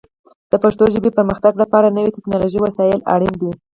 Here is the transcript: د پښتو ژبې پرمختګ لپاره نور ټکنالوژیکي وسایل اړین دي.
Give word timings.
د 0.51 0.53
پښتو 0.63 0.83
ژبې 0.93 1.11
پرمختګ 1.17 1.53
لپاره 1.61 1.93
نور 1.95 2.07
ټکنالوژیکي 2.15 2.63
وسایل 2.67 2.99
اړین 3.13 3.33
دي. 3.41 3.51